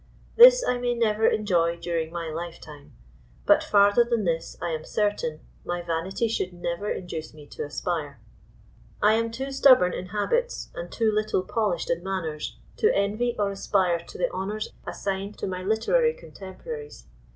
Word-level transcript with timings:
This 0.35 0.63
I 0.67 0.79
may 0.79 0.95
never 0.95 1.27
enjoy 1.27 1.75
during 1.77 2.11
my 2.11 2.27
lifetime; 2.33 2.93
but 3.45 3.63
farther 3.63 4.03
than 4.03 4.23
this, 4.25 4.57
I 4.59 4.69
am 4.71 4.83
certain, 4.83 5.41
my 5.63 5.83
vanity 5.83 6.27
should 6.27 6.53
never 6.53 6.89
induce 6.89 7.35
me 7.35 7.45
to 7.49 7.63
aspire. 7.65 8.19
I 8.99 9.13
am 9.13 9.29
too 9.29 9.51
stubborn 9.51 9.93
in 9.93 10.07
habits, 10.07 10.69
and 10.73 10.91
too 10.91 11.11
little 11.11 11.43
polished 11.43 11.91
in 11.91 12.01
manners, 12.03 12.57
to 12.77 12.91
envy 12.95 13.35
or 13.37 13.51
aspire 13.51 13.99
to 13.99 14.17
the 14.17 14.31
honours 14.31 14.69
assigned 14.87 15.37
to 15.37 15.45
my 15.45 15.61
literary 15.61 16.15
contemporaries. 16.15 17.05